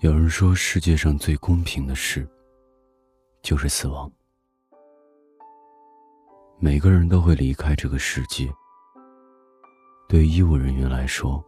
[0.00, 2.28] 有人说，世界上最公平的事，
[3.42, 4.12] 就是死亡。
[6.58, 8.46] 每个人都会离开这个世界。
[10.06, 11.42] 对于医务人员来说，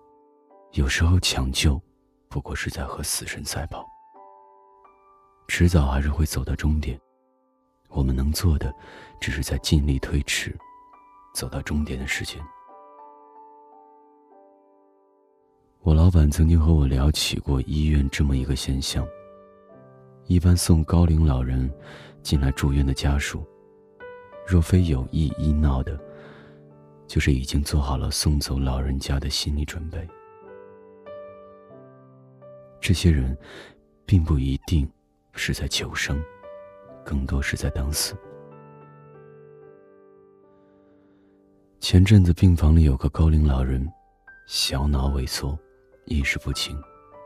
[0.72, 1.78] 有时候抢救，
[2.30, 3.86] 不过是在和死神赛跑。
[5.48, 6.98] 迟早还是会走到终点。
[7.90, 8.74] 我们能做的，
[9.20, 10.56] 只是在尽力推迟，
[11.34, 12.42] 走到终点的时间。
[15.82, 19.06] 我老板曾经和我聊起过医院这么一个现象：
[20.26, 21.72] 一般送高龄老人
[22.22, 23.46] 进来住院的家属，
[24.46, 25.98] 若非有意医闹的，
[27.06, 30.06] 就是已经做好了送走老人家的心理准备。
[32.80, 33.36] 这些人，
[34.04, 34.86] 并不一定
[35.32, 36.20] 是在求生，
[37.04, 38.14] 更多是在等死。
[41.80, 43.88] 前阵子病房里有个高龄老人，
[44.46, 45.58] 小脑萎缩。
[46.08, 46.76] 意识不清，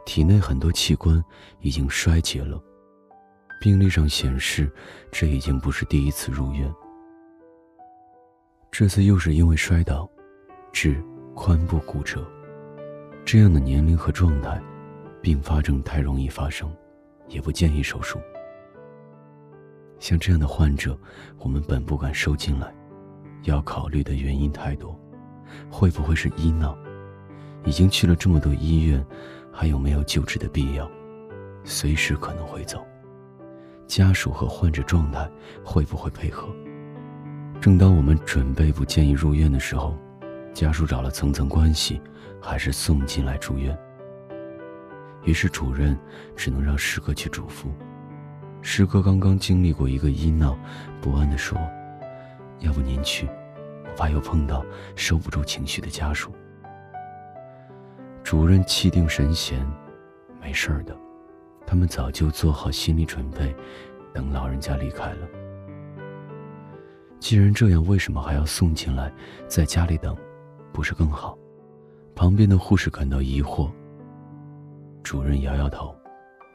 [0.04, 1.22] 体内很多器官
[1.60, 2.62] 已经衰竭了。
[3.60, 4.70] 病历上显示，
[5.10, 6.72] 这已经不是第一次入院。
[8.70, 10.08] 这次又是因为摔倒，
[10.72, 11.02] 致
[11.34, 12.26] 髋部骨折。
[13.24, 14.60] 这样的年龄和状态，
[15.22, 16.74] 并发症太容易发生，
[17.28, 18.18] 也不建议手术。
[20.00, 20.98] 像这样的患者，
[21.38, 22.74] 我们本不敢收进来，
[23.44, 24.98] 要考虑的原因太多，
[25.70, 26.76] 会不会是医闹？
[27.64, 29.04] 已经去了这么多医院，
[29.52, 30.90] 还有没有救治的必要？
[31.64, 32.84] 随时可能会走。
[33.86, 35.28] 家属和患者状态
[35.64, 36.48] 会不会配合？
[37.60, 39.96] 正当我们准备不建议入院的时候，
[40.52, 42.00] 家属找了层层关系，
[42.40, 43.78] 还是送进来住院。
[45.24, 45.96] 于是主任
[46.34, 47.68] 只能让师哥去嘱咐。
[48.60, 50.58] 师哥刚刚经历过一个医闹，
[51.00, 51.56] 不安地说
[52.58, 53.28] ：“要不您去，
[53.84, 54.64] 我怕又碰到
[54.96, 56.32] 收不住情绪的家属。”
[58.32, 59.60] 主任气定神闲，
[60.40, 60.96] 没事儿的，
[61.66, 63.54] 他们早就做好心理准备，
[64.14, 65.28] 等老人家离开了。
[67.20, 69.12] 既然这样，为什么还要送进来，
[69.46, 70.16] 在家里等，
[70.72, 71.36] 不是更好？
[72.14, 73.70] 旁边的护士感到疑惑。
[75.02, 75.94] 主任摇摇头：“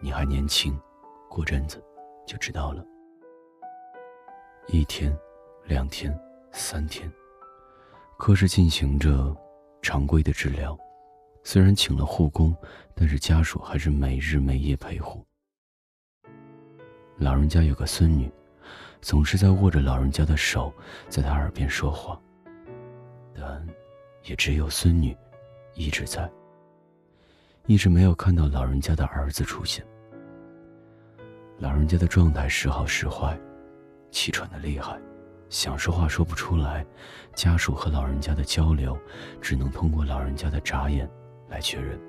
[0.01, 0.75] 你还年轻，
[1.29, 1.79] 过阵子
[2.25, 2.83] 就知道了。”
[4.65, 5.15] 一天，
[5.63, 6.19] 两天，
[6.51, 7.07] 三天，
[8.17, 9.31] 科室进行着
[9.83, 10.75] 常规的治疗。
[11.49, 12.53] 虽然请了护工，
[12.93, 15.23] 但是家属还是每日每夜陪护。
[17.15, 18.29] 老人家有个孙女，
[18.99, 20.73] 总是在握着老人家的手，
[21.07, 22.19] 在他耳边说话。
[23.33, 23.65] 但，
[24.25, 25.15] 也只有孙女，
[25.73, 26.29] 一直在。
[27.65, 29.87] 一直没有看到老人家的儿子出现。
[31.59, 33.39] 老人家的状态时好时坏，
[34.11, 34.99] 气喘的厉害，
[35.47, 36.85] 想说话说不出来。
[37.35, 38.99] 家属和老人家的交流，
[39.39, 41.09] 只能通过老人家的眨眼。
[41.49, 41.99] 来确认，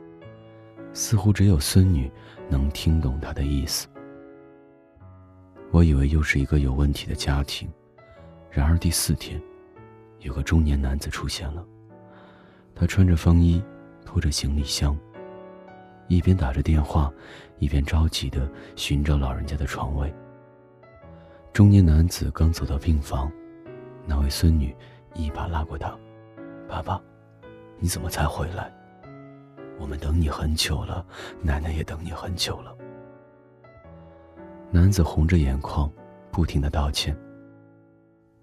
[0.93, 2.11] 似乎只有孙女
[2.49, 3.89] 能听懂他的意思。
[5.71, 7.71] 我以为又是一个有问题的家庭，
[8.51, 9.41] 然而第四天，
[10.21, 11.65] 有个中年男子出现了。
[12.75, 13.63] 他穿着风衣，
[14.05, 14.97] 拖着行李箱，
[16.07, 17.13] 一边打着电话，
[17.59, 20.13] 一边着急的寻找老人家的床位。
[21.53, 23.31] 中年男子刚走到病房，
[24.07, 24.75] 那位孙女
[25.15, 25.95] 一把拉过他
[26.69, 27.01] ：“爸爸，
[27.79, 28.73] 你怎么才回来？”
[29.79, 31.07] 我们等你很久了，
[31.41, 32.77] 奶奶也等你很久了。
[34.71, 35.91] 男子红着眼眶，
[36.31, 37.17] 不停的道歉。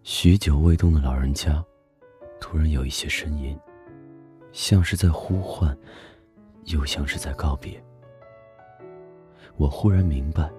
[0.03, 1.63] 许久未动的老人家，
[2.39, 3.59] 突然有一些声音，
[4.51, 5.77] 像是在呼唤，
[6.65, 7.83] 又像是在告别。
[9.57, 10.49] 我忽然明白，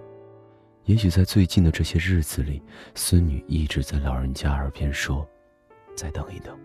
[0.85, 2.63] 也许在最近的这些日子里，
[2.95, 5.29] 孙女一直在老人家耳边说
[5.97, 6.59] ：“再等一等，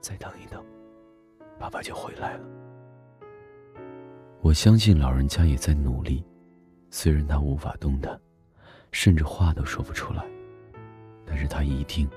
[0.00, 0.64] 再等一等，
[1.58, 2.44] 爸爸就回来了。”
[4.42, 6.24] 我相信老人家也在努力，
[6.90, 8.18] 虽然他无法动弹，
[8.90, 10.24] 甚至话都说不出来，
[11.26, 12.08] 但是他一定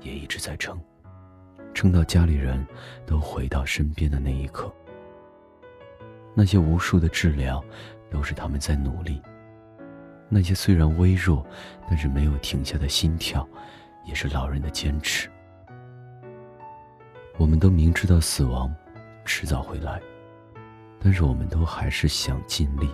[0.00, 0.80] 也一直在撑，
[1.74, 2.64] 撑到家里人
[3.04, 4.72] 都回到身边的那一刻。
[6.34, 7.62] 那些无数的治疗，
[8.12, 9.20] 都是他们在努力；
[10.28, 11.44] 那些虽然微弱，
[11.88, 13.46] 但是没有停下的心跳，
[14.04, 15.28] 也是老人的坚持。
[17.38, 18.72] 我们都明知道死亡
[19.24, 20.00] 迟早会来。
[21.04, 22.88] 但是我们都还是想尽力。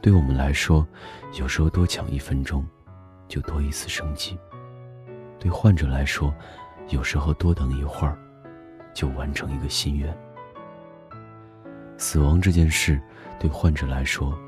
[0.00, 0.86] 对我们来说，
[1.36, 2.64] 有时候多抢一分钟，
[3.26, 4.36] 就多一次生机；
[5.40, 6.32] 对患者来说，
[6.90, 8.16] 有时候多等一会儿，
[8.94, 10.16] 就完成一个心愿。
[11.96, 13.02] 死亡这件事，
[13.40, 14.38] 对患者来说，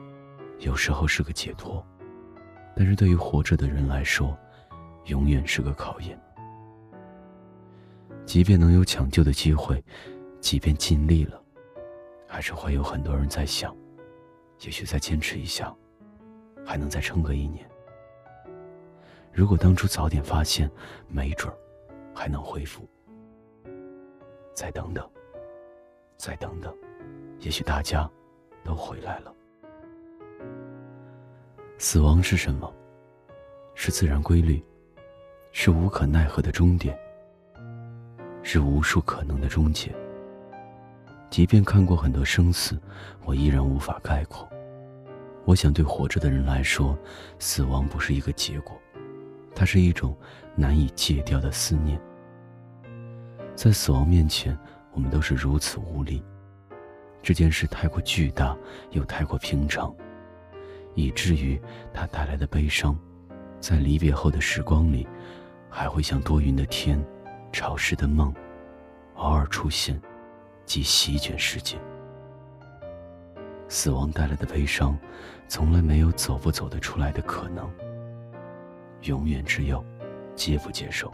[0.61, 1.85] 有时候是个解脱；
[2.77, 4.39] 但是对于活着的人来说，
[5.07, 6.17] 永远是个考验。
[8.25, 9.83] 即便能有抢救的机会，
[10.41, 11.40] 即便尽力了。
[12.33, 13.77] 还是会有很多人在想，
[14.61, 15.75] 也许再坚持一下，
[16.65, 17.69] 还能再撑个一年。
[19.33, 20.71] 如果当初早点发现，
[21.09, 21.59] 没准儿
[22.15, 22.89] 还能恢复。
[24.55, 25.11] 再等等，
[26.17, 26.73] 再等等，
[27.41, 28.09] 也许大家
[28.63, 29.35] 都回来了。
[31.79, 32.73] 死亡是什么？
[33.75, 34.63] 是自然规律，
[35.51, 36.97] 是无可奈何的终点，
[38.45, 39.93] 是无数可能的终结。
[41.31, 42.77] 即便看过很多生死，
[43.25, 44.49] 我依然无法概括。
[45.45, 46.99] 我想，对活着的人来说，
[47.39, 48.77] 死亡不是一个结果，
[49.55, 50.17] 它是一种
[50.57, 52.01] 难以戒掉的思念。
[53.55, 54.59] 在死亡面前，
[54.93, 56.23] 我们都是如此无力。
[57.23, 58.57] 这件事太过巨大，
[58.91, 59.95] 又太过平常，
[60.95, 61.61] 以至于
[61.95, 62.99] 它带来的悲伤，
[63.61, 65.07] 在离别后的时光里，
[65.69, 67.03] 还会像多云的天、
[67.53, 68.35] 潮湿的梦，
[69.15, 70.01] 偶尔出现，
[70.71, 71.77] 即席卷世界。
[73.69, 74.97] 死亡带来的悲伤，
[75.49, 77.69] 从来没有走不走得出来的可能。
[79.03, 79.85] 永远只有
[80.37, 81.13] 接不接受。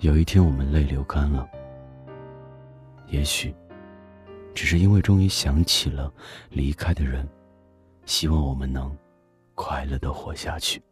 [0.00, 1.48] 有一天我们泪流干了，
[3.06, 3.54] 也许，
[4.54, 6.12] 只是因为终于想起了
[6.50, 7.26] 离开的人，
[8.04, 8.94] 希望我们能
[9.54, 10.82] 快乐的活下去。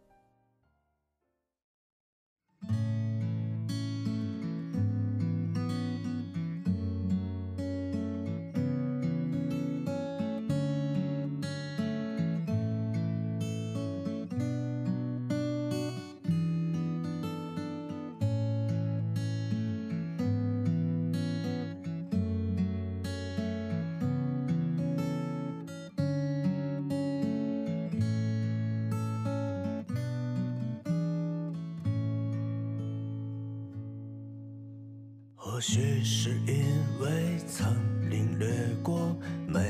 [35.60, 36.64] 或许是因
[37.00, 37.76] 为曾
[38.08, 38.48] 领略
[38.82, 39.14] 过
[39.46, 39.60] 美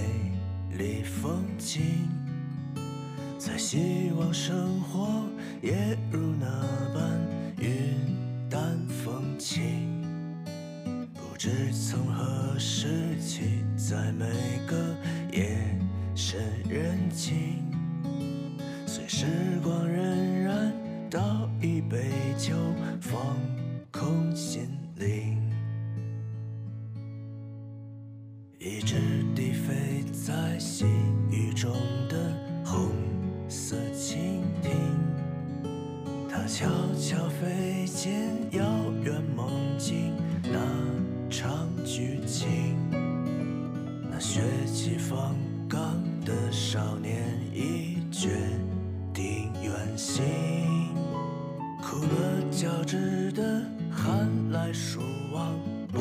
[0.79, 1.83] 丽风景，
[3.41, 5.25] 才希望生活
[5.61, 6.47] 也如那
[6.95, 7.21] 般
[7.59, 7.75] 云
[8.49, 10.01] 淡风轻。
[11.13, 14.27] 不知从何时起，在每
[14.69, 14.95] 个
[15.33, 15.59] 夜
[16.15, 17.65] 深人静，
[18.87, 19.27] 随时
[19.61, 20.71] 光荏苒，
[21.11, 22.55] 倒一杯酒，
[23.01, 23.37] 放
[30.31, 30.85] 在细
[31.29, 31.73] 雨中
[32.09, 32.17] 的
[32.65, 32.93] 红
[33.49, 34.71] 色蜻蜓，
[36.31, 38.13] 它悄悄飞进
[38.53, 38.63] 遥
[39.03, 40.61] 远梦境那
[41.29, 42.77] 场剧情。
[44.09, 44.41] 那血
[44.73, 45.35] 气方
[45.69, 48.29] 刚的少年已决
[49.13, 50.25] 定远行，
[51.83, 55.01] 苦了交织的寒来暑
[55.33, 55.59] 往，
[55.93, 55.99] 步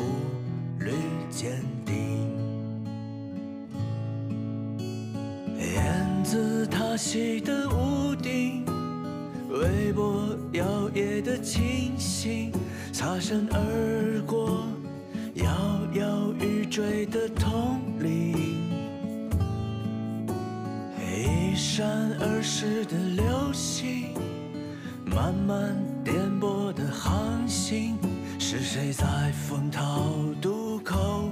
[0.78, 0.92] 履
[1.30, 2.49] 坚定。
[6.90, 8.64] 自塔西的屋顶，
[9.48, 12.50] 微波摇曳的清醒，
[12.92, 14.66] 擦身而过，
[15.34, 15.46] 摇
[15.94, 18.34] 摇欲坠的铜铃，
[20.98, 21.86] 一闪
[22.18, 24.12] 而逝的流星，
[25.04, 27.96] 慢慢颠簸的航行，
[28.36, 31.30] 是谁在风涛渡口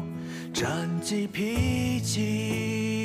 [0.54, 2.97] 战绩披荆？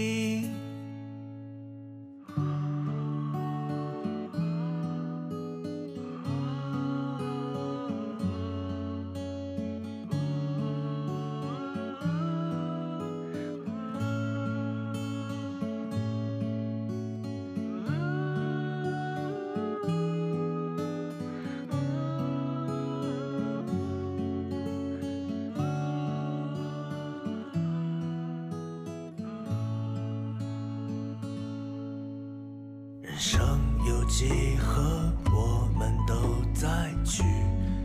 [33.26, 33.42] 生
[33.88, 36.14] 有几何，我们都
[36.54, 37.24] 在取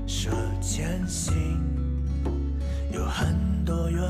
[0.04, 0.30] 舍
[0.61, 1.33] 前行。
[2.92, 4.02] 有很多原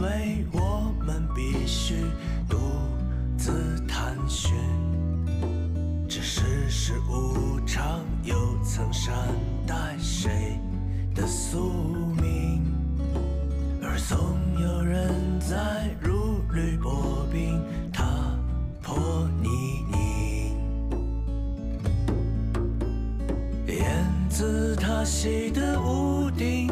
[0.00, 1.96] 委，我们必须
[2.48, 2.56] 独
[3.36, 4.54] 自探寻。
[6.08, 8.34] 这世事无常，又
[8.64, 9.14] 曾善
[9.66, 10.58] 待谁
[11.14, 11.74] 的宿
[12.22, 12.64] 命？
[13.82, 14.18] 而总
[14.58, 17.60] 有人在如履薄冰，
[17.92, 18.02] 踏
[18.80, 19.79] 破泥
[25.20, 26.68] 子塔西的屋顶，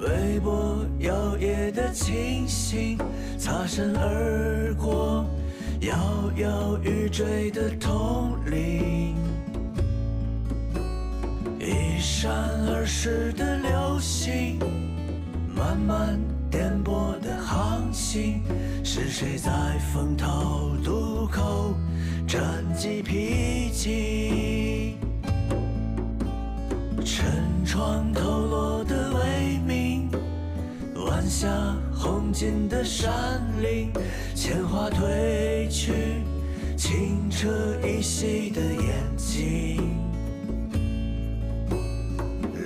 [0.00, 2.98] 微波摇曳的清醒，
[3.38, 5.24] 擦身而过，
[5.82, 5.96] 摇
[6.38, 9.14] 摇欲坠的铜铃，
[11.60, 12.32] 一闪
[12.66, 14.58] 而逝的流星，
[15.54, 16.18] 慢慢
[16.50, 18.42] 颠簸的航行？
[18.82, 21.76] 是谁在风涛渡口
[22.26, 22.42] 战
[22.74, 25.11] 绩披荆？
[27.04, 30.08] 沉船透落的微明，
[31.04, 31.48] 晚霞
[31.92, 33.12] 红尽的山
[33.60, 33.90] 林，
[34.34, 35.92] 铅华褪去，
[36.76, 37.48] 清澈
[37.84, 39.98] 依稀的眼睛。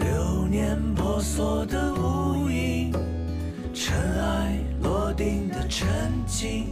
[0.01, 2.93] 流年婆娑的无影，
[3.73, 5.89] 尘埃落定的沉
[6.27, 6.67] 静，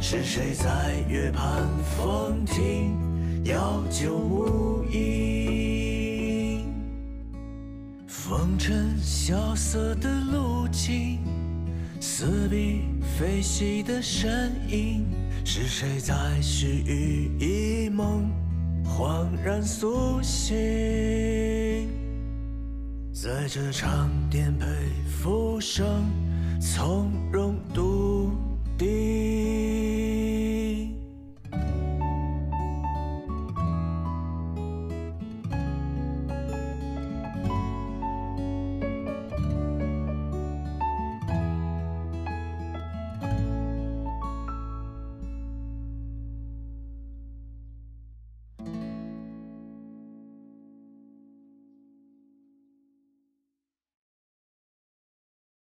[0.00, 2.96] 是谁在月畔风停，
[3.44, 5.79] 遥旧无影？
[9.02, 11.18] 萧瑟的路径，
[12.00, 12.82] 似笔
[13.18, 15.06] 飞逝的身影，
[15.44, 18.30] 是谁在须臾一梦，
[18.84, 20.56] 恍然苏醒？
[23.12, 24.66] 在这场颠沛
[25.06, 26.04] 浮生，
[26.60, 28.30] 从容笃
[28.78, 29.79] 定。